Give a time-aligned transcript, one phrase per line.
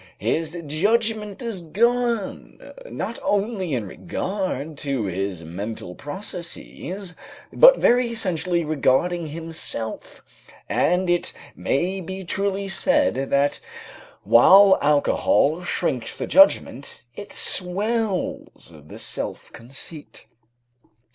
[0.17, 7.15] His judgment is gone, not only in regard to his mental processes,
[7.53, 10.23] but very essentially regarding himself,
[10.67, 13.59] and it may be truly said that
[14.23, 20.25] while alcohol shrinks the judgment, it swells the self conceit.